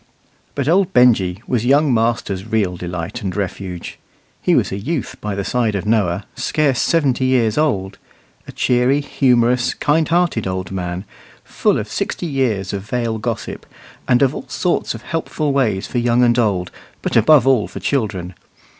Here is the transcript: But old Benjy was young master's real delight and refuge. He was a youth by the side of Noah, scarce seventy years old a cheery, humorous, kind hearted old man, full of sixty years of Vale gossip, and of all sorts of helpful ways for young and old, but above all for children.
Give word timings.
But 0.55 0.67
old 0.67 0.93
Benjy 0.93 1.43
was 1.45 1.63
young 1.63 1.93
master's 1.93 2.47
real 2.47 2.75
delight 2.75 3.21
and 3.21 3.35
refuge. 3.35 3.99
He 4.41 4.55
was 4.55 4.71
a 4.71 4.75
youth 4.79 5.15
by 5.21 5.35
the 5.35 5.43
side 5.43 5.75
of 5.75 5.85
Noah, 5.85 6.25
scarce 6.35 6.81
seventy 6.81 7.25
years 7.25 7.55
old 7.55 7.99
a 8.47 8.51
cheery, 8.51 8.99
humorous, 8.99 9.75
kind 9.75 10.07
hearted 10.09 10.47
old 10.47 10.71
man, 10.71 11.05
full 11.43 11.77
of 11.77 11.87
sixty 11.87 12.25
years 12.25 12.73
of 12.73 12.81
Vale 12.81 13.19
gossip, 13.19 13.63
and 14.07 14.23
of 14.23 14.33
all 14.33 14.47
sorts 14.47 14.95
of 14.95 15.03
helpful 15.03 15.53
ways 15.53 15.85
for 15.85 15.99
young 15.99 16.23
and 16.23 16.39
old, 16.39 16.71
but 17.03 17.15
above 17.15 17.45
all 17.45 17.67
for 17.67 17.79
children. 17.79 18.33